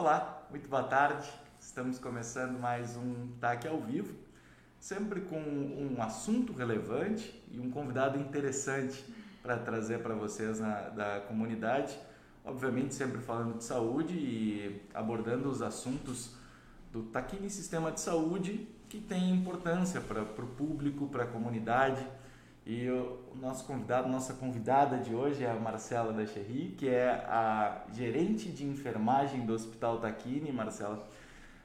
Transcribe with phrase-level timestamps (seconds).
[0.00, 1.28] Olá, muito boa tarde.
[1.60, 4.14] Estamos começando mais um TAC ao vivo,
[4.78, 9.04] sempre com um assunto relevante e um convidado interessante
[9.42, 11.94] para trazer para vocês na, da comunidade.
[12.42, 16.34] Obviamente, sempre falando de saúde e abordando os assuntos
[16.90, 22.02] do Taquini Sistema de Saúde que tem importância para o público, para a comunidade.
[22.70, 27.10] E o, nosso convidado, nossa convidada de hoje é a Marcela da Cherry, que é
[27.10, 31.04] a gerente de enfermagem do Hospital Taquini, Marcela.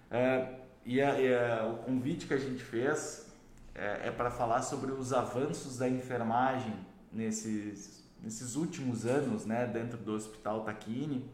[0.10, 3.32] É, e, a, e a, o convite que a gente fez
[3.76, 6.74] é, é para falar sobre os avanços da enfermagem
[7.14, 11.30] nesses, nesses últimos anos né, dentro do Hospital Taquini,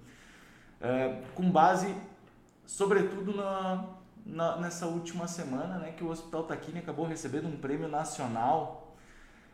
[0.82, 1.96] é, com base,
[2.66, 3.86] sobretudo, na,
[4.26, 8.81] na, nessa última semana né, que o Hospital Taquini acabou recebendo um prêmio nacional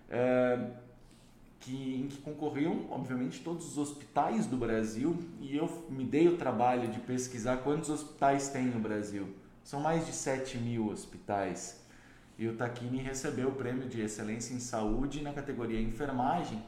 [0.09, 0.59] é,
[1.59, 6.37] que, em que concorriam, obviamente, todos os hospitais do Brasil e eu me dei o
[6.37, 9.35] trabalho de pesquisar quantos hospitais tem no Brasil.
[9.63, 11.83] São mais de 7 mil hospitais.
[12.37, 16.63] E o Taquini recebeu o prêmio de excelência em saúde na categoria enfermagem.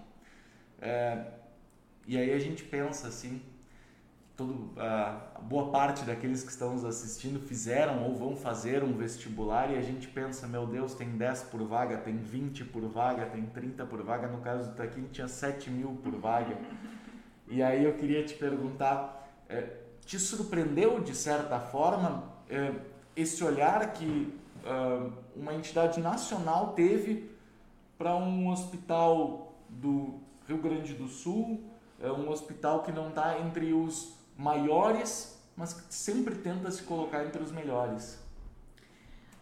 [0.81, 1.25] É,
[2.07, 3.41] e aí a gente pensa assim,
[4.39, 4.71] todo,
[5.41, 9.81] boa parte daqueles que estão nos assistindo fizeram ou vão fazer um vestibular e a
[9.81, 14.01] gente pensa, meu Deus, tem 10 por vaga, tem 20 por vaga, tem 30 por
[14.01, 14.29] vaga.
[14.29, 16.57] No caso do Taquini tinha 7 mil por vaga.
[17.49, 19.73] E aí eu queria te perguntar, é,
[20.05, 22.73] te surpreendeu de certa forma é,
[23.17, 27.29] esse olhar que uh, uma entidade nacional teve
[27.97, 31.61] para um hospital do Rio Grande do Sul,
[31.99, 37.43] é um hospital que não está entre os maiores, mas sempre tenta se colocar entre
[37.43, 38.17] os melhores.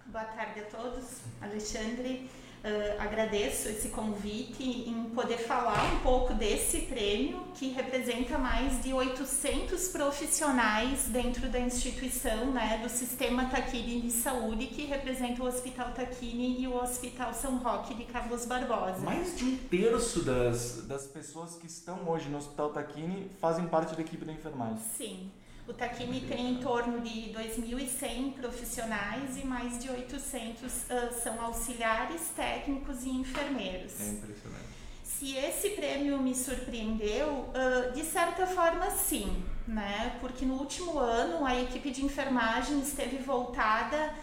[0.08, 2.28] Boa tarde a todos, Alexandre.
[2.58, 8.92] Uh, agradeço esse convite em poder falar um pouco desse prêmio que representa mais de
[8.92, 15.92] 800 profissionais dentro da instituição, né, do sistema Taquini de saúde que representa o Hospital
[15.92, 19.00] Taquini e o Hospital São Roque de Carlos Barbosa.
[19.00, 23.96] Mais de um terço das, das pessoas que estão hoje no Hospital Taquini fazem parte
[23.96, 24.78] da equipe da enfermagem.
[24.98, 25.32] Sim.
[25.67, 32.30] O Taquini tem em torno de 2.100 profissionais e mais de 800 uh, são auxiliares,
[32.33, 34.00] técnicos e enfermeiros.
[34.00, 34.64] É impressionante.
[35.04, 40.16] Se esse prêmio me surpreendeu, uh, de certa forma sim, né?
[40.22, 44.14] Porque no último ano a equipe de enfermagem esteve voltada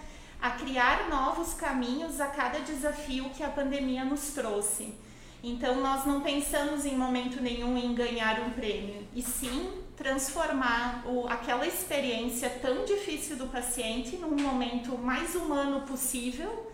[0.41, 4.95] a criar novos caminhos a cada desafio que a pandemia nos trouxe.
[5.43, 11.27] Então nós não pensamos em momento nenhum em ganhar um prêmio, e sim transformar o,
[11.29, 16.73] aquela experiência tão difícil do paciente num momento mais humano possível,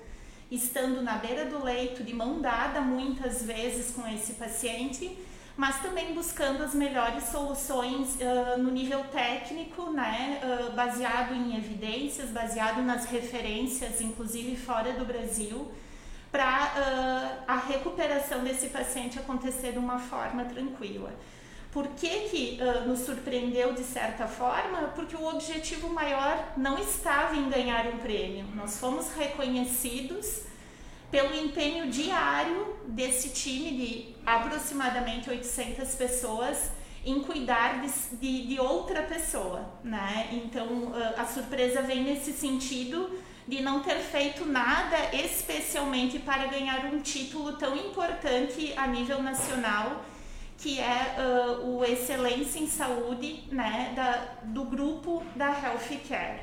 [0.50, 5.16] estando na beira do leito, de mão dada muitas vezes com esse paciente,
[5.56, 12.30] mas também buscando as melhores soluções uh, no nível técnico, né, uh, baseado em evidências,
[12.30, 15.70] baseado nas referências, inclusive fora do Brasil,
[16.32, 21.12] para uh, a recuperação desse paciente acontecer de uma forma tranquila.
[21.72, 24.88] Por que, que uh, nos surpreendeu de certa forma?
[24.94, 28.44] Porque o objetivo maior não estava em ganhar um prêmio.
[28.56, 30.42] Nós fomos reconhecidos
[31.12, 36.72] pelo empenho diário desse time de aproximadamente 800 pessoas
[37.04, 40.28] em cuidar de, de, de outra pessoa, né?
[40.32, 46.84] Então uh, a surpresa vem nesse sentido de não ter feito nada especialmente para ganhar
[46.86, 50.04] um título tão importante a nível nacional
[50.60, 56.40] que é uh, o Excelência em Saúde né, da, do grupo da Healthcare.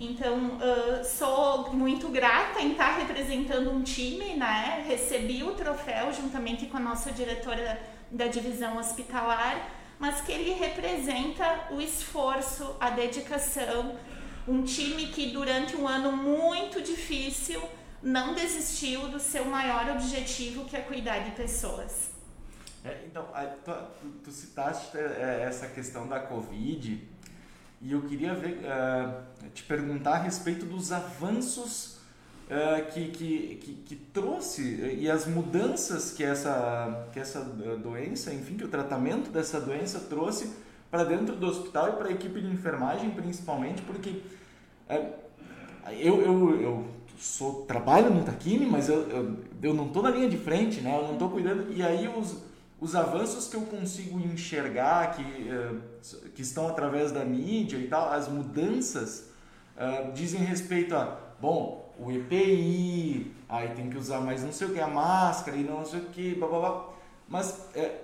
[0.00, 4.84] Então, uh, sou muito grata em estar representando um time, né?
[4.88, 7.80] Recebi o troféu juntamente com a nossa diretora
[8.10, 13.94] da divisão hospitalar, mas que ele representa o esforço, a dedicação,
[14.48, 17.62] um time que durante um ano muito difícil
[18.02, 22.11] não desistiu do seu maior objetivo, que é cuidar de pessoas.
[22.84, 23.26] É, então,
[23.64, 27.00] tu, tu, citaste é, essa questão da Covid
[27.80, 31.98] e eu queria ver, uh, te perguntar a respeito dos avanços
[32.48, 38.56] uh, que, que, que, que, trouxe e as mudanças que essa, que essa doença, enfim,
[38.56, 40.52] que o tratamento dessa doença trouxe
[40.90, 44.22] para dentro do hospital e para a equipe de enfermagem principalmente, porque
[44.90, 45.12] uh,
[45.92, 46.86] eu, eu, eu
[47.16, 50.96] sou, trabalho no Taquini, mas eu, eu, eu não estou na linha de frente, né?
[50.96, 52.50] eu não estou cuidando, e aí os
[52.82, 58.10] os avanços que eu consigo enxergar que, uh, que estão através da mídia e tal,
[58.10, 59.30] as mudanças
[59.76, 64.72] uh, dizem respeito a, bom, o EPI, aí tem que usar mais não sei o
[64.72, 66.88] que, a máscara e não sei o que, blá blá blá.
[67.28, 68.00] Mas é,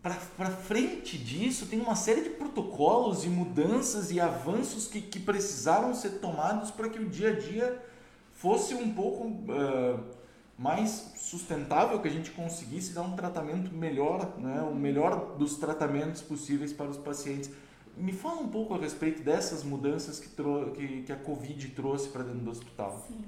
[0.00, 0.14] para
[0.50, 6.20] frente disso, tem uma série de protocolos e mudanças e avanços que, que precisaram ser
[6.20, 7.84] tomados para que o dia a dia
[8.32, 10.21] fosse um pouco uh,
[10.58, 16.22] mais sustentável, que a gente conseguisse dar um tratamento melhor, né, o melhor dos tratamentos
[16.22, 17.50] possíveis para os pacientes.
[17.96, 22.22] Me fala um pouco a respeito dessas mudanças que, que, que a Covid trouxe para
[22.22, 23.04] dentro do hospital.
[23.08, 23.24] Sim.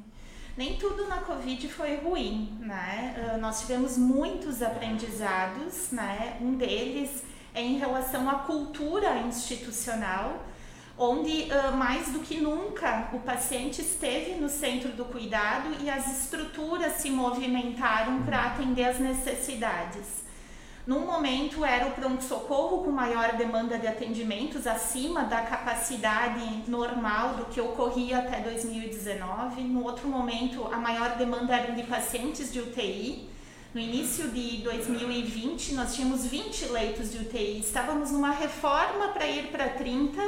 [0.57, 3.35] Nem tudo na Covid foi ruim, né?
[3.35, 6.39] Uh, nós tivemos muitos aprendizados, né?
[6.41, 10.45] Um deles é em relação à cultura institucional,
[10.97, 16.95] onde mais do que nunca o paciente esteve no centro do cuidado e as estruturas
[16.95, 20.25] se movimentaram para atender as necessidades.
[20.87, 27.47] Num momento era o pronto-socorro com maior demanda de atendimentos, acima da capacidade normal do
[27.47, 29.63] que ocorria até 2019.
[29.63, 33.31] No outro momento, a maior demanda era de pacientes de UTI.
[33.73, 37.61] No início de 2020, nós tínhamos 20 leitos de UTI.
[37.61, 40.21] Estávamos numa reforma para ir para 30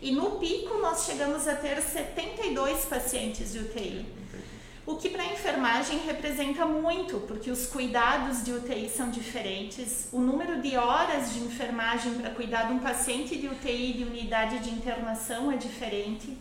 [0.00, 4.06] e no pico nós chegamos a ter 72 pacientes de UTI.
[4.86, 10.20] O que para a enfermagem representa muito, porque os cuidados de UTI são diferentes, o
[10.20, 14.70] número de horas de enfermagem para cuidar de um paciente de UTI de unidade de
[14.70, 16.36] internação é diferente,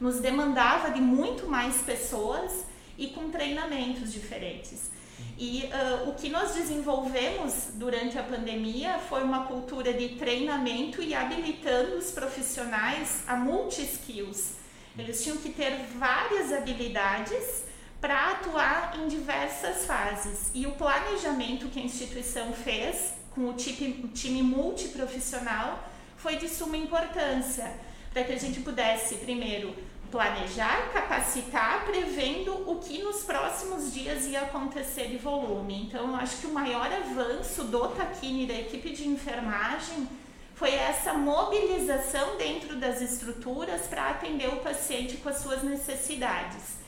[0.00, 2.66] nos demandava de muito mais pessoas
[2.98, 4.90] e com treinamentos diferentes.
[5.36, 11.14] E uh, o que nós desenvolvemos durante a pandemia foi uma cultura de treinamento e
[11.14, 14.54] habilitando os profissionais a multi-skills.
[14.96, 17.64] Eles tinham que ter várias habilidades
[18.00, 20.50] para atuar em diversas fases.
[20.54, 26.76] E o planejamento que a instituição fez com o time, time multiprofissional foi de suma
[26.76, 27.72] importância
[28.12, 29.74] para que a gente pudesse, primeiro,
[30.14, 35.86] planejar, capacitar, prevendo o que nos próximos dias ia acontecer de volume.
[35.88, 40.08] Então, eu acho que o maior avanço do Taquini, da equipe de enfermagem,
[40.54, 46.84] foi essa mobilização dentro das estruturas para atender o paciente com as suas necessidades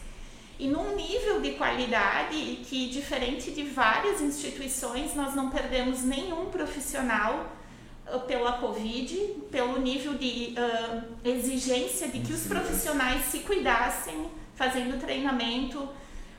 [0.56, 7.46] e num nível de qualidade que, diferente de várias instituições, nós não perdemos nenhum profissional
[8.26, 9.16] pela Covid,
[9.50, 15.88] pelo nível de uh, exigência de que os profissionais se cuidassem, fazendo treinamento,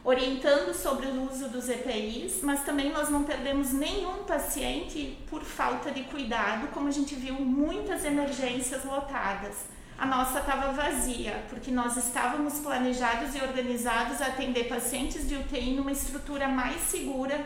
[0.04, 5.92] orientando sobre o uso dos EPIs, mas também nós não perdemos nenhum paciente por falta
[5.92, 11.98] de cuidado, como a gente viu muitas emergências lotadas a nossa estava vazia, porque nós
[11.98, 17.44] estávamos planejados e organizados a atender pacientes de UTI numa estrutura mais segura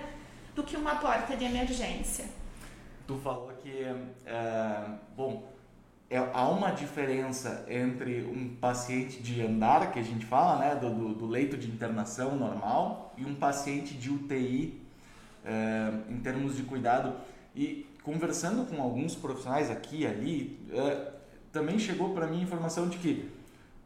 [0.53, 2.25] do que uma porta de emergência.
[3.07, 3.83] Tu falou que,
[4.25, 5.51] é, bom,
[6.09, 11.13] é, há uma diferença entre um paciente de andar, que a gente fala, né, do,
[11.13, 14.81] do leito de internação normal, e um paciente de UTI
[15.45, 17.13] é, em termos de cuidado.
[17.55, 21.13] E conversando com alguns profissionais aqui e ali, é,
[21.51, 23.29] também chegou para mim a informação de que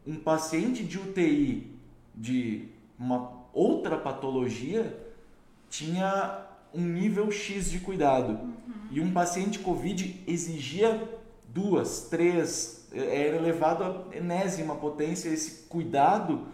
[0.05, 1.75] um paciente de UTI
[2.13, 4.97] de uma outra patologia
[5.69, 6.45] tinha
[6.75, 8.87] um nível X de cuidado uhum.
[8.91, 11.01] e um paciente COVID exigia
[11.47, 16.47] duas, três, era elevado a enésima potência esse cuidado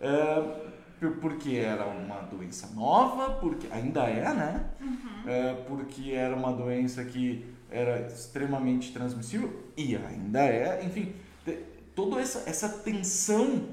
[0.00, 0.70] uh,
[1.20, 4.64] porque era uma doença nova, porque ainda é, né?
[4.80, 4.96] Uhum.
[4.96, 11.14] Uh, porque era uma doença que era extremamente transmissível e ainda é, enfim,
[11.94, 13.68] toda essa, essa tensão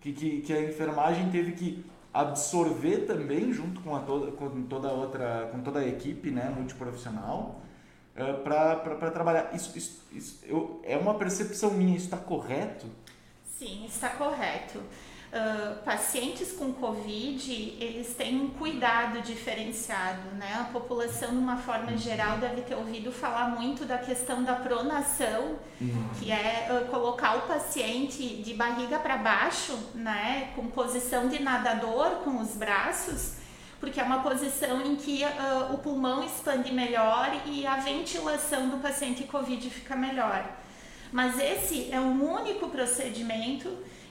[0.00, 4.88] que, que, que a enfermagem teve que absorver também junto com, a toda, com toda
[4.88, 7.60] outra, com toda a equipe, né, multiprofissional,
[8.16, 9.54] uh, eh, para trabalhar.
[9.54, 12.86] Isso, isso, isso eu, é uma percepção minha, isso está correto?
[13.58, 14.80] Sim, está correto.
[15.30, 20.56] Uh, pacientes com Covid, eles têm um cuidado diferenciado, né?
[20.58, 25.58] A população, de uma forma geral, deve ter ouvido falar muito da questão da pronação,
[25.78, 26.08] uhum.
[26.18, 30.50] que é uh, colocar o paciente de barriga para baixo, né?
[30.56, 33.34] Com posição de nadador, com os braços,
[33.78, 38.78] porque é uma posição em que uh, o pulmão expande melhor e a ventilação do
[38.78, 40.56] paciente Covid fica melhor.
[41.12, 43.68] Mas esse é um único procedimento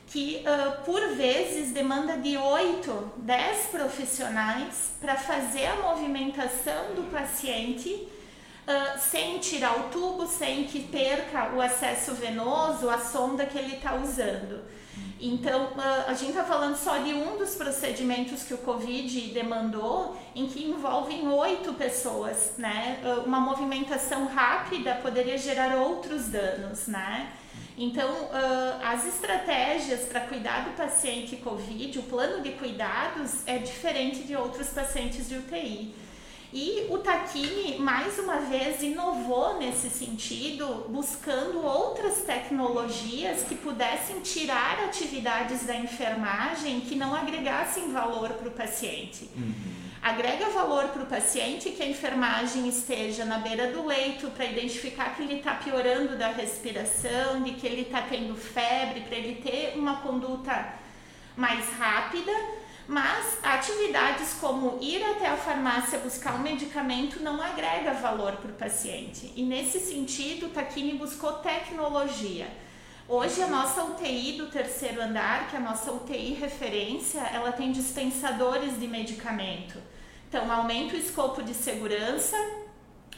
[0.07, 7.89] que uh, por vezes demanda de 8, 10 profissionais para fazer a movimentação do paciente
[7.89, 13.75] uh, sem tirar o tubo, sem que perca o acesso venoso, a sonda que ele
[13.75, 14.63] está usando.
[15.19, 20.15] Então, uh, a gente está falando só de um dos procedimentos que o Covid demandou,
[20.35, 22.99] em que envolvem oito pessoas, né?
[23.25, 27.31] uma movimentação rápida poderia gerar outros danos, né?
[27.77, 34.23] Então, uh, as estratégias para cuidar do paciente COVID, o plano de cuidados é diferente
[34.23, 35.93] de outros pacientes de UTI.
[36.53, 44.79] E o Taquini, mais uma vez, inovou nesse sentido, buscando outras tecnologias que pudessem tirar
[44.85, 49.29] atividades da enfermagem que não agregassem valor para o paciente.
[49.35, 49.53] Uhum.
[50.01, 55.15] Agrega valor para o paciente que a enfermagem esteja na beira do leito para identificar
[55.15, 59.77] que ele está piorando da respiração, de que ele está tendo febre, para ele ter
[59.77, 60.75] uma conduta
[61.35, 62.31] mais rápida
[62.87, 68.55] mas atividades como ir até a farmácia buscar um medicamento não agrega valor para o
[68.55, 69.33] paciente.
[69.35, 72.47] E nesse sentido, Taquini buscou tecnologia.
[73.09, 77.71] Hoje a nossa UTI do terceiro andar, que é a nossa UTI referência, ela tem
[77.71, 79.77] dispensadores de medicamento.
[80.29, 82.35] Então aumenta o escopo de segurança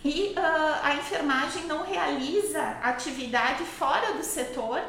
[0.04, 4.82] e uh, a enfermagem não realiza atividade fora do setor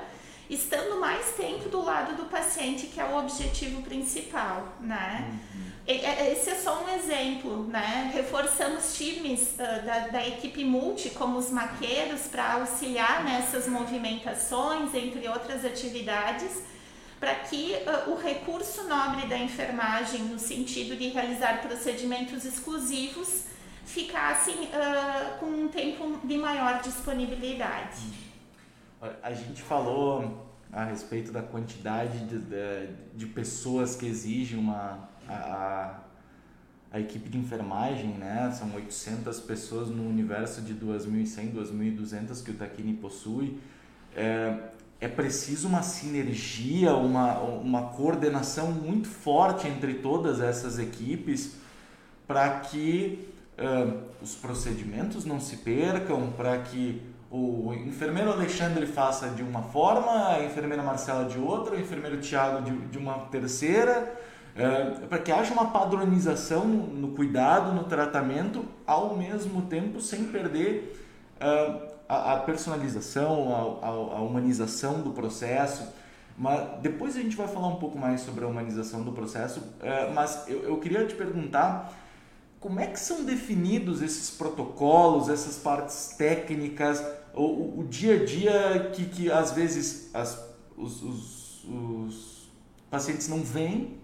[0.51, 5.31] estando mais tempo do lado do paciente, que é o objetivo principal, né?
[5.55, 5.71] Uhum.
[5.87, 8.11] Esse é só um exemplo, né?
[8.13, 15.27] Reforçamos times uh, da, da, equipe multi, como os maqueiros, para auxiliar nessas movimentações, entre
[15.29, 16.63] outras atividades,
[17.19, 23.45] para que uh, o recurso nobre da enfermagem, no sentido de realizar procedimentos exclusivos,
[23.85, 28.30] ficassem uh, com um tempo de maior disponibilidade.
[29.23, 36.01] A gente falou a respeito da quantidade de, de, de pessoas que exigem uma, a,
[36.93, 38.53] a, equipe de enfermagem, né?
[38.53, 43.59] São 800 pessoas no universo de 2.100, 2.200 que o Taquini possui.
[44.15, 51.57] É, é preciso uma sinergia, uma, uma coordenação muito forte entre todas essas equipes
[52.27, 53.29] para que
[53.59, 60.35] uh, os procedimentos não se percam, para que o enfermeiro Alexandre faça de uma forma,
[60.35, 64.19] a enfermeira Marcela de outra, o enfermeiro Tiago de, de uma terceira,
[64.57, 71.01] é, para que haja uma padronização no, cuidado, no tratamento, ao mesmo tempo sem perder
[71.39, 75.87] é, a, a, personalização, a, a, humanização do processo.
[76.37, 80.11] Mas depois a gente vai falar um pouco mais sobre a humanização do processo, é,
[80.13, 81.93] mas eu, eu queria te perguntar
[82.61, 87.03] como é que são definidos esses protocolos, essas partes técnicas,
[87.35, 90.39] o, o dia a dia que, que às vezes as,
[90.77, 92.51] os, os, os
[92.91, 93.99] pacientes não veem,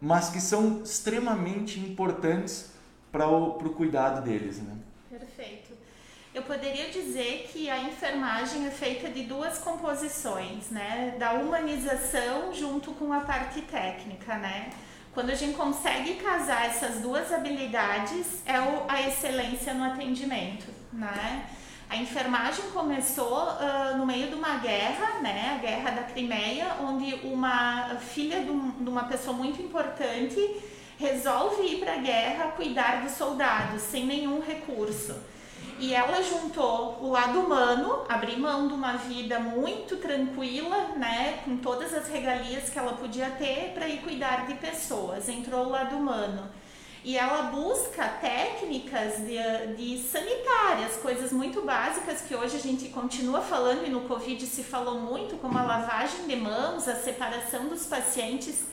[0.00, 2.70] mas que são extremamente importantes
[3.10, 4.58] para o pro cuidado deles.
[4.58, 4.76] Né?
[5.10, 5.72] Perfeito.
[6.32, 11.14] Eu poderia dizer que a enfermagem é feita de duas composições, né?
[11.18, 14.70] Da humanização junto com a parte técnica, né?
[15.14, 18.54] Quando a gente consegue casar essas duas habilidades, é
[18.88, 21.46] a excelência no atendimento, né?
[21.90, 27.14] A enfermagem começou uh, no meio de uma guerra, né, a guerra da Crimeia, onde
[27.22, 30.40] uma filha de, um, de uma pessoa muito importante
[30.98, 35.14] resolve ir para a guerra cuidar dos soldados sem nenhum recurso.
[35.82, 41.56] E ela juntou o lado humano, abrir mão de uma vida muito tranquila, né, com
[41.56, 45.28] todas as regalias que ela podia ter para ir cuidar de pessoas.
[45.28, 46.48] Entrou o lado humano
[47.04, 53.40] e ela busca técnicas de, de, sanitárias, coisas muito básicas que hoje a gente continua
[53.40, 57.86] falando e no Covid se falou muito, como a lavagem de mãos, a separação dos
[57.86, 58.66] pacientes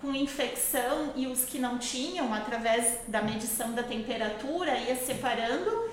[0.00, 5.92] com infecção e os que não tinham, através da medição da temperatura, ia separando.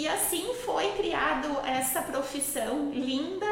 [0.00, 3.46] E assim foi criado essa profissão linda,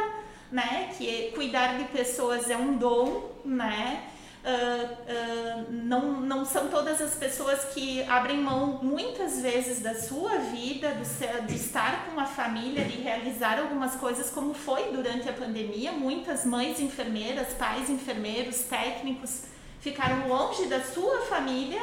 [0.51, 0.95] né?
[0.97, 4.05] Que cuidar de pessoas é um dom, né?
[4.43, 10.39] Uh, uh, não, não são todas as pessoas que abrem mão muitas vezes da sua
[10.39, 15.35] vida, do, de estar com a família, de realizar algumas coisas como foi durante a
[15.35, 15.93] pandemia.
[15.93, 19.43] Muitas mães enfermeiras, pais enfermeiros, técnicos
[19.81, 21.83] ficaram longe da sua família,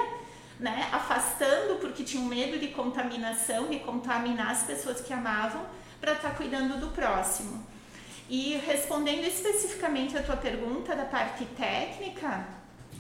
[0.60, 5.66] né, afastando porque tinham medo de contaminação, de contaminar as pessoas que amavam,
[6.00, 7.66] para estar tá cuidando do próximo.
[8.30, 12.48] E respondendo especificamente a tua pergunta da parte técnica,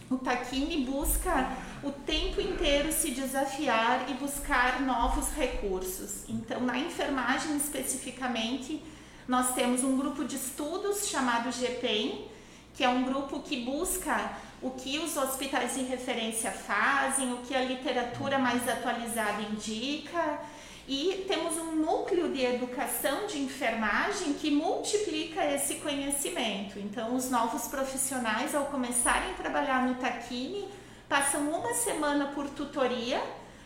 [0.10, 1.52] o Taquini busca
[1.84, 6.24] o tempo inteiro se desafiar e buscar novos recursos.
[6.30, 8.84] Então, na enfermagem especificamente,
[9.28, 12.28] nós temos um grupo de estudos chamado GPEM,
[12.76, 17.56] que é um grupo que busca o que os hospitais de referência fazem, o que
[17.56, 20.40] a literatura mais atualizada indica,
[20.88, 26.78] e temos um núcleo de educação de enfermagem que multiplica esse conhecimento.
[26.78, 30.68] Então, os novos profissionais, ao começarem a trabalhar no Taquini,
[31.10, 33.22] passam uma semana por tutoria,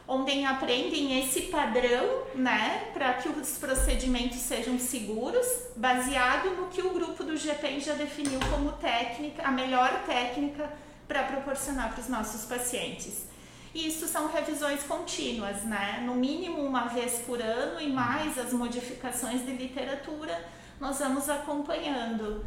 [0.10, 6.90] onde aprendem esse padrão, né, para que os procedimentos sejam seguros, baseado no que o
[6.90, 10.68] grupo do GPEM já definiu como técnica, a melhor técnica
[11.08, 13.28] para proporcionar para os nossos pacientes.
[13.72, 16.02] E isso são revisões contínuas, né?
[16.04, 20.44] No mínimo uma vez por ano e mais as modificações de literatura
[20.80, 22.44] nós vamos acompanhando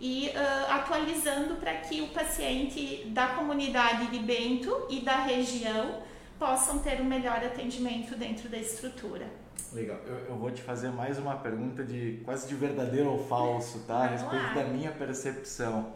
[0.00, 6.02] e uh, atualizando para que o paciente da comunidade de Bento e da região
[6.38, 9.26] possam ter um melhor atendimento dentro da estrutura.
[9.72, 13.80] Legal, eu, eu, vou te fazer mais uma pergunta de quase de verdadeiro ou falso,
[13.80, 14.04] tá?
[14.04, 15.92] A respeito da minha percepção.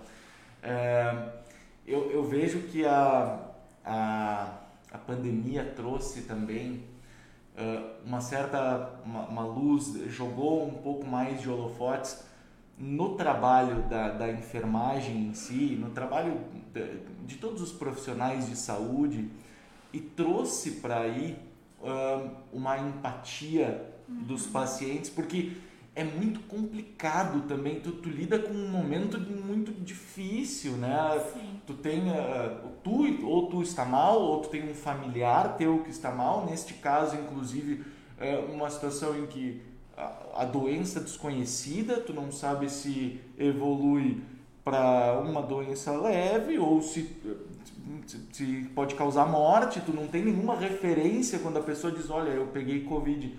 [0.62, 1.28] É,
[1.86, 3.38] eu, eu vejo que a,
[3.84, 4.58] a,
[4.92, 6.84] a pandemia trouxe também
[7.56, 12.24] uh, uma certa uma, uma luz, jogou um pouco mais de holofotes
[12.76, 16.40] no trabalho da, da enfermagem em si, no trabalho
[16.72, 19.30] de, de todos os profissionais de saúde
[19.92, 21.36] e trouxe para aí
[22.52, 24.22] uma empatia uhum.
[24.24, 25.52] dos pacientes, porque
[25.94, 31.20] é muito complicado também, tu, tu, lida com um momento muito difícil, né?
[31.32, 31.60] Sim.
[31.66, 35.90] Tu tem, uh, tu, ou tu está mal, ou tu tem um familiar teu que
[35.90, 37.84] está mal, neste caso, inclusive,
[38.18, 39.62] é uma situação em que
[40.34, 44.22] a, doença desconhecida, tu não sabe se evolui
[44.64, 47.16] para uma doença leve ou se,
[48.32, 52.46] se pode causar morte, tu não tem nenhuma referência quando a pessoa diz, olha, eu
[52.48, 53.36] peguei Covid.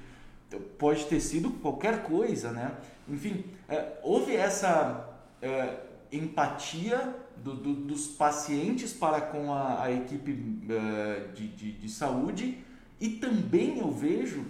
[0.77, 2.71] Pode ter sido qualquer coisa, né?
[3.07, 5.09] Enfim, é, houve essa
[5.41, 5.77] é,
[6.11, 12.57] empatia do, do, dos pacientes para com a, a equipe é, de, de, de saúde
[12.99, 14.45] e também eu vejo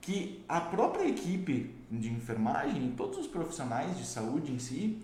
[0.00, 4.98] que a própria equipe de enfermagem, todos os profissionais de saúde em si,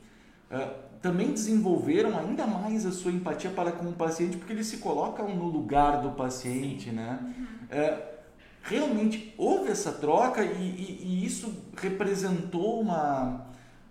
[0.50, 4.78] uh, também desenvolveram ainda mais a sua empatia para com o paciente, porque eles se
[4.78, 7.18] colocam no lugar do paciente, né?
[7.64, 8.16] Uh,
[8.62, 13.46] realmente houve essa troca e, e, e isso representou uma,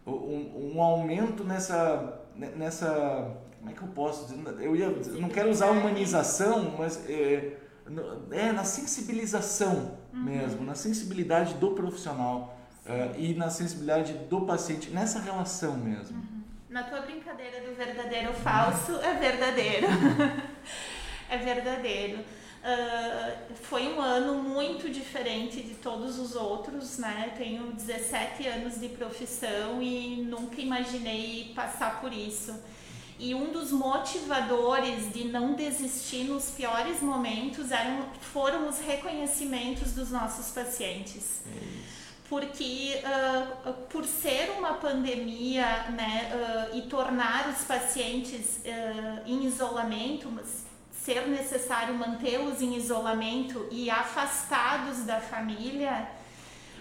[0.06, 3.36] um, um, aumento nessa, nessa.
[3.60, 4.62] Como é que eu posso dizer?
[4.62, 7.04] Eu, ia, não quero usar humanização, mas.
[7.10, 7.58] É,
[8.32, 10.24] é na sensibilização uhum.
[10.24, 16.18] mesmo, na sensibilidade do profissional uh, e na sensibilidade do paciente, nessa relação mesmo.
[16.18, 16.35] Uhum.
[16.76, 19.88] Na tua brincadeira do verdadeiro ou falso, é verdadeiro.
[21.32, 22.18] é verdadeiro.
[22.20, 27.34] Uh, foi um ano muito diferente de todos os outros, né?
[27.38, 32.54] Tenho 17 anos de profissão e nunca imaginei passar por isso.
[33.18, 40.12] E um dos motivadores de não desistir nos piores momentos eram, foram os reconhecimentos dos
[40.12, 41.40] nossos pacientes.
[41.48, 41.86] É
[42.30, 50.32] porque uh, por ser uma pandemia né, uh, e tornar os pacientes uh, em isolamento,
[50.92, 56.10] ser necessário mantê-los em isolamento e afastados da família,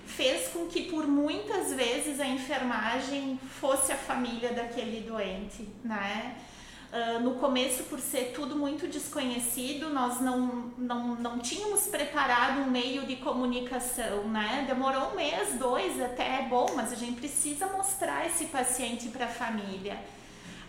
[0.07, 6.37] fez com que por muitas vezes a enfermagem fosse a família daquele doente, né?
[6.95, 12.71] Uh, no começo, por ser tudo muito desconhecido, nós não, não, não tínhamos preparado um
[12.71, 14.65] meio de comunicação, né?
[14.69, 19.25] Demorou um mês, dois, até é bom, mas a gente precisa mostrar esse paciente para
[19.25, 19.99] a família.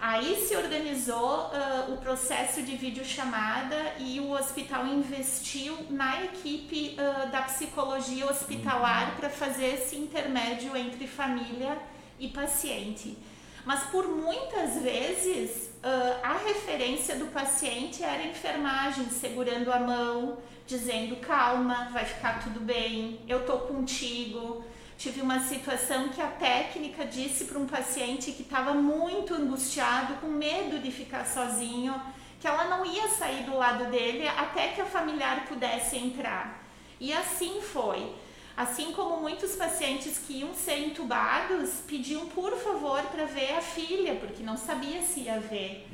[0.02, 7.30] Aí se organizou uh, o processo de videochamada e o hospital investiu na equipe uh,
[7.30, 11.78] da psicologia hospitalar para fazer esse intermédio entre família
[12.20, 13.16] e paciente.
[13.64, 20.40] Mas por muitas vezes uh, a referência do paciente era a enfermagem, segurando a mão,
[20.66, 24.64] dizendo calma, vai ficar tudo bem, eu tô contigo.
[24.98, 30.28] Tive uma situação que a técnica disse para um paciente que estava muito angustiado, com
[30.28, 31.94] medo de ficar sozinho,
[32.40, 36.64] que ela não ia sair do lado dele até que a familiar pudesse entrar.
[37.00, 38.16] E assim foi.
[38.58, 44.16] Assim como muitos pacientes que iam ser entubados pediam por favor para ver a filha,
[44.16, 45.86] porque não sabia se ia ver.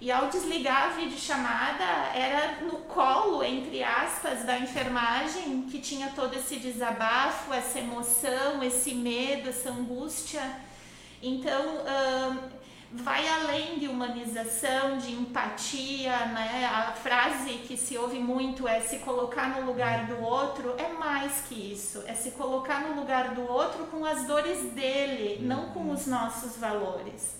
[0.00, 6.34] E ao desligar a videochamada, era no colo, entre aspas, da enfermagem que tinha todo
[6.34, 10.42] esse desabafo, essa emoção, esse medo, essa angústia.
[11.22, 11.78] Então,
[12.94, 16.64] vai além de humanização, de empatia, né?
[16.64, 21.42] A frase que se ouve muito é se colocar no lugar do outro, é mais
[21.48, 25.90] que isso, é se colocar no lugar do outro com as dores dele, não com
[25.90, 27.36] os nossos valores.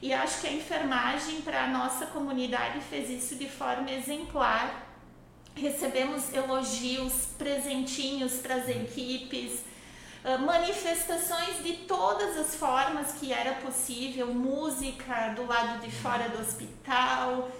[0.00, 4.86] E acho que a enfermagem para a nossa comunidade fez isso de forma exemplar.
[5.56, 9.64] Recebemos elogios, presentinhos para as equipes,
[10.40, 17.50] manifestações de todas as formas que era possível, música do lado de fora do hospital,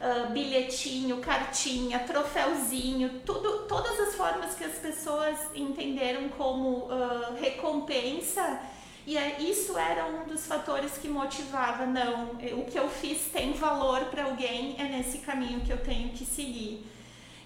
[0.00, 8.60] uh, bilhetinho, cartinha, troféuzinho, tudo, todas as formas que as pessoas entenderam como uh, recompensa.
[9.06, 13.54] E é, isso era um dos fatores que motivava, não, o que eu fiz tem
[13.54, 16.86] valor para alguém, é nesse caminho que eu tenho que seguir.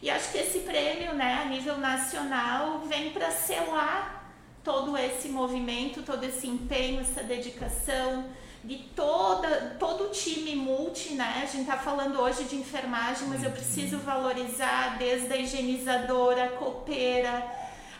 [0.02, 4.23] E acho que esse prêmio, né, a nível nacional, vem para selar
[4.64, 8.24] todo esse movimento, todo esse empenho, essa dedicação
[8.64, 11.42] de toda, todo o time multi, né?
[11.42, 16.48] A gente está falando hoje de enfermagem, mas eu preciso valorizar desde a higienizadora, a
[16.48, 17.46] copeira,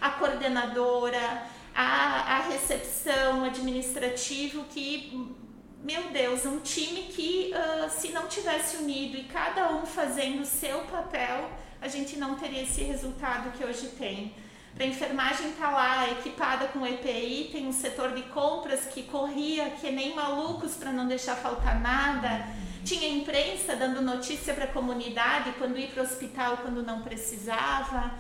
[0.00, 1.42] a coordenadora,
[1.74, 5.37] a, a recepção, administrativo, que,
[5.83, 10.46] meu Deus, um time que uh, se não tivesse unido e cada um fazendo o
[10.46, 11.50] seu papel,
[11.83, 14.33] a gente não teria esse resultado que hoje tem.
[14.78, 19.88] A enfermagem está lá equipada com EPI, tem um setor de compras que corria que
[19.90, 22.48] nem malucos para não deixar faltar nada.
[22.84, 28.10] Tinha imprensa dando notícia para a comunidade quando ir para o hospital quando não precisava.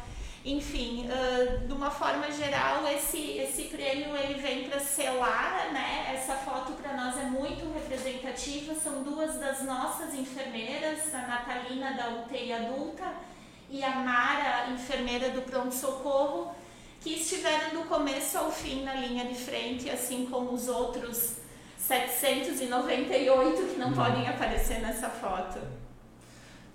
[0.44, 6.12] Enfim, uh, de uma forma geral, esse, esse prêmio ele vem para selar, né?
[6.14, 8.74] Essa foto para nós é muito representativa.
[8.74, 13.33] São duas das nossas enfermeiras, a Natalina da UTI adulta
[13.74, 16.54] e a Mara, enfermeira do pronto-socorro,
[17.00, 21.38] que estiveram do começo ao fim na linha de frente, assim como os outros
[21.76, 23.94] 798 que não hum.
[23.94, 25.58] podem aparecer nessa foto.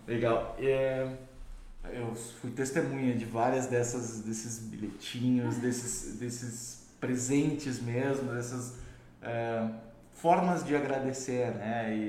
[0.06, 0.58] Legal.
[0.60, 1.10] É,
[1.94, 8.76] eu fui testemunha de várias dessas desses bilhetinhos, desses, desses presentes mesmo, dessas
[9.22, 9.70] é,
[10.16, 11.96] formas de agradecer, né?
[11.96, 12.00] E,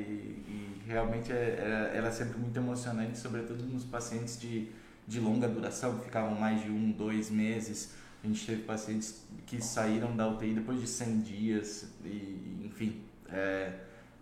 [0.48, 4.80] e realmente é, é, era sempre muito emocionante, sobretudo nos pacientes de
[5.11, 7.92] de longa duração, que ficavam mais de um, dois meses.
[8.23, 13.73] A gente teve pacientes que saíram da UTI depois de 100 dias, e, enfim, é,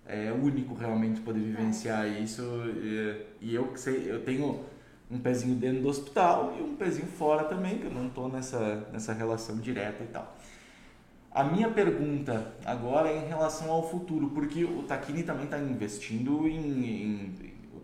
[0.07, 2.43] é único realmente poder vivenciar isso.
[2.83, 4.65] E, e eu sei, eu tenho
[5.11, 8.89] um pezinho dentro do hospital e um pezinho fora também, que eu não estou nessa,
[8.91, 10.39] nessa relação direta e tal.
[11.31, 16.49] A minha pergunta agora é em relação ao futuro, porque o Taquini também está investindo
[16.49, 17.35] em, em,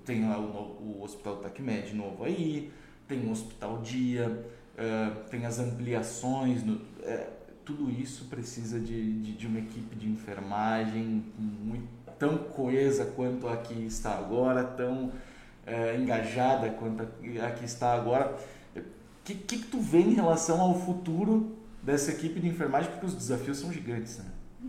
[0.06, 2.72] tem o, o Hospital Taquimed novo aí,
[3.08, 7.26] tem o hospital dia, uh, tem as ampliações, no, uh,
[7.64, 11.88] tudo isso precisa de, de, de, uma equipe de enfermagem muito,
[12.18, 18.36] tão coesa quanto a que está agora, tão uh, engajada quanto a que está agora.
[18.76, 18.82] O
[19.24, 22.90] que, que, que tu vê em relação ao futuro dessa equipe de enfermagem?
[22.90, 24.26] Porque os desafios são gigantes, né?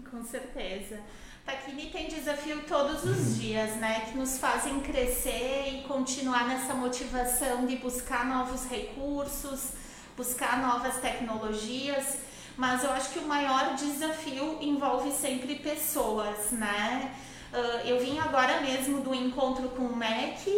[0.09, 0.99] Com certeza.
[1.45, 4.07] Taquini tem desafio todos os dias, né?
[4.07, 9.73] Que nos fazem crescer e continuar nessa motivação de buscar novos recursos,
[10.17, 12.17] buscar novas tecnologias.
[12.57, 17.13] Mas eu acho que o maior desafio envolve sempre pessoas, né?
[17.53, 20.49] Uh, eu vim agora mesmo do encontro com o MEC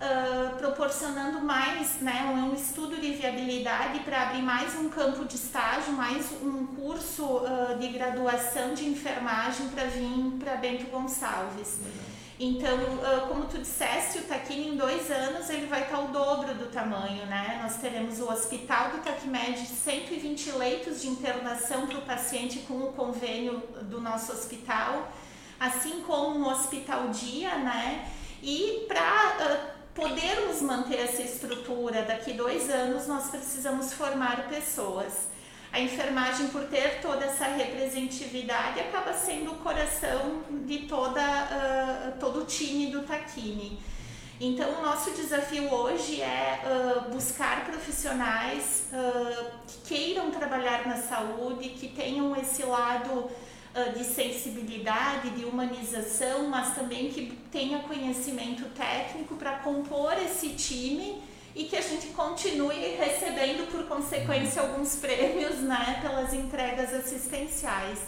[0.00, 5.92] uh, proporcionando mais, né, um estudo de viabilidade para abrir mais um campo de estágio,
[5.92, 11.80] mais um curso uh, de graduação de enfermagem para vir para Bento Gonçalves.
[12.38, 12.76] Então,
[13.28, 17.24] como tu disseste, o Taquini em dois anos ele vai estar o dobro do tamanho,
[17.24, 17.60] né?
[17.62, 22.92] Nós teremos o Hospital do Taquimed 120 leitos de internação para o paciente com o
[22.92, 25.10] convênio do nosso hospital,
[25.58, 28.06] assim como um hospital dia, né?
[28.42, 35.28] E para podermos manter essa estrutura daqui dois anos, nós precisamos formar pessoas.
[35.72, 42.42] A enfermagem, por ter toda essa representatividade, acaba sendo o coração de toda, uh, todo
[42.42, 43.80] o time do Taquini.
[44.38, 51.70] Então, o nosso desafio hoje é uh, buscar profissionais uh, que queiram trabalhar na saúde,
[51.70, 53.30] que tenham esse lado
[53.84, 61.22] de sensibilidade, de humanização, mas também que tenha conhecimento técnico para compor esse time
[61.54, 67.98] e que a gente continue recebendo por consequência alguns prêmios, né, pelas entregas assistenciais.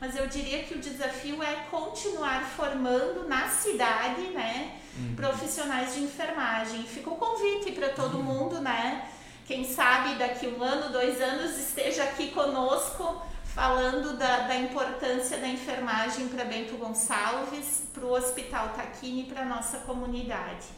[0.00, 5.14] Mas eu diria que o desafio é continuar formando na cidade, né, uhum.
[5.14, 6.82] profissionais de enfermagem.
[6.84, 8.22] Fica o convite para todo uhum.
[8.22, 9.08] mundo, né?
[9.46, 13.22] Quem sabe daqui um ano, dois anos esteja aqui conosco
[13.58, 19.42] falando da, da importância da enfermagem para Bento Gonçalves, para o Hospital Taquini e para
[19.42, 20.68] a nossa comunidade.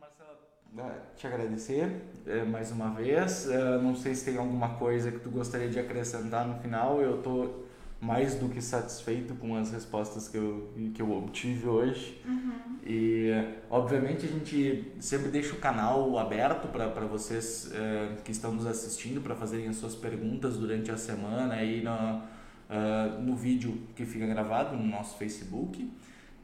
[0.00, 0.36] Marcela,
[0.78, 3.48] ah, te agradecer é, mais uma vez.
[3.48, 7.00] É, não sei se tem alguma coisa que tu gostaria de acrescentar no final.
[7.00, 7.63] Eu estou
[8.04, 12.20] mais do que satisfeito com as respostas que eu, que eu obtive hoje.
[12.26, 12.52] Uhum.
[12.84, 13.30] E,
[13.70, 19.22] obviamente, a gente sempre deixa o canal aberto para vocês é, que estão nos assistindo
[19.22, 24.26] para fazerem as suas perguntas durante a semana aí no, uh, no vídeo que fica
[24.26, 25.90] gravado no nosso Facebook.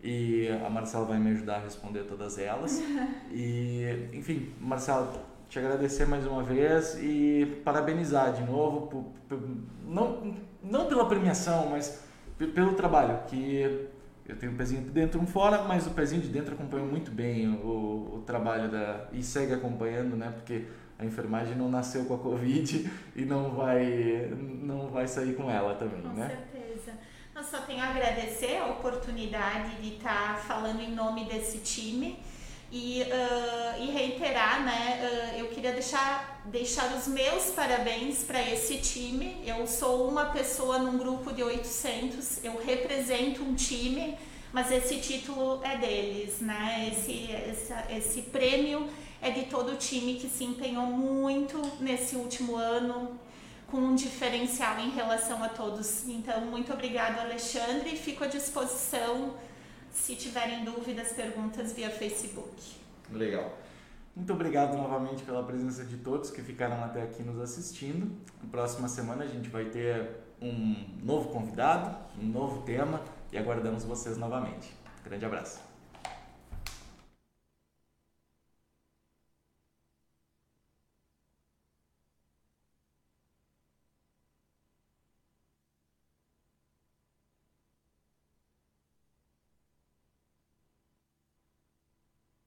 [0.02, 2.82] E a Marcela vai me ajudar a responder todas elas.
[3.30, 5.12] e, enfim, Marcela,
[5.46, 9.46] te agradecer mais uma vez e parabenizar de novo, por, por,
[9.84, 12.02] não, não pela premiação, mas
[12.36, 13.88] pelo trabalho, que
[14.26, 16.84] eu tenho um pezinho de dentro e um fora, mas o pezinho de dentro acompanha
[16.84, 20.32] muito bem o, o trabalho da e segue acompanhando, né?
[20.34, 20.66] Porque
[20.98, 25.74] a enfermagem não nasceu com a Covid e não vai, não vai sair com ela
[25.74, 26.28] também, com né?
[26.28, 26.92] Com certeza.
[27.34, 32.18] Eu só tenho a agradecer a oportunidade de estar falando em nome desse time
[32.72, 35.32] e, uh, e reiterar, né?
[35.34, 39.42] Uh, eu queria deixar, deixar os meus parabéns para esse time.
[39.44, 44.16] Eu sou uma pessoa num grupo de 800, eu represento um time,
[44.52, 46.92] mas esse título é deles, né?
[46.92, 48.88] Esse, esse, esse prêmio
[49.20, 53.18] é de todo o time que se empenhou muito nesse último ano
[53.66, 56.08] com um diferencial em relação a todos.
[56.08, 57.96] Então, muito obrigado, Alexandre.
[57.96, 59.34] Fico à disposição
[59.92, 62.76] se tiverem dúvidas, perguntas via Facebook.
[63.12, 63.58] Legal.
[64.14, 68.10] Muito obrigado novamente pela presença de todos que ficaram até aqui nos assistindo.
[68.42, 70.10] Na próxima semana a gente vai ter
[70.42, 73.00] um novo convidado, um novo tema
[73.32, 74.74] e aguardamos vocês novamente.
[75.04, 75.69] Grande abraço.